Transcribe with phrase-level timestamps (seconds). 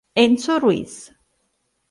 [0.23, 0.95] Enzo Ruiz